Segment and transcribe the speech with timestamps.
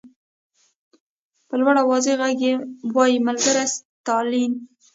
[1.47, 2.39] په لوړ او واضح غږ
[2.95, 4.53] وایي ملګری ستالین.